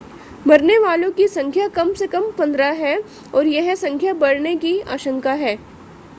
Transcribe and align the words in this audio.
मरने 0.45 0.77
वालों 0.79 1.09
की 1.11 1.27
संख्या 1.27 1.67
कम 1.75 1.93
से 1.93 2.07
कम 2.07 2.23
15 2.39 2.73
है 2.77 2.97
और 3.35 3.47
यह 3.47 3.73
संख्या 3.75 4.13
बढ़ने 4.15 4.55
की 4.57 4.79
आशंका 4.89 5.33
है 5.45 5.57